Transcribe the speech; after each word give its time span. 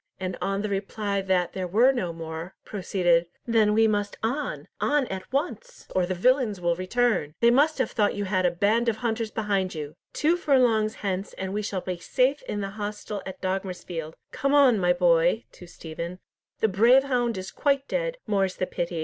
and 0.19 0.35
on 0.41 0.63
the 0.63 0.69
reply 0.69 1.21
that 1.21 1.53
there 1.53 1.67
were 1.67 1.91
no 1.91 2.11
more, 2.11 2.55
proceeded, 2.65 3.27
"Then 3.45 3.71
we 3.71 3.85
must 3.87 4.17
on, 4.23 4.67
on 4.79 5.05
at 5.09 5.31
once, 5.31 5.87
or 5.95 6.07
the 6.07 6.15
villains 6.15 6.59
will 6.59 6.75
return! 6.75 7.35
They 7.39 7.51
must 7.51 7.77
have 7.77 7.91
thought 7.91 8.15
you 8.15 8.25
had 8.25 8.43
a 8.43 8.49
band 8.49 8.89
of 8.89 8.95
hunters 8.95 9.29
behind 9.29 9.75
you. 9.75 9.95
Two 10.11 10.37
furlongs 10.37 10.95
hence, 11.05 11.33
and 11.33 11.53
we 11.53 11.61
shall 11.61 11.81
be 11.81 11.97
safe 11.99 12.41
in 12.49 12.61
the 12.61 12.71
hostel 12.71 13.21
at 13.27 13.41
Dogmersfield. 13.41 14.15
Come 14.31 14.55
on, 14.55 14.79
my 14.79 14.91
boy," 14.91 15.45
to 15.51 15.67
Stephen, 15.67 16.17
"the 16.61 16.67
brave 16.67 17.03
hound 17.03 17.37
is 17.37 17.51
quite 17.51 17.87
dead, 17.87 18.17
more's 18.25 18.55
the 18.55 18.65
pity. 18.65 18.99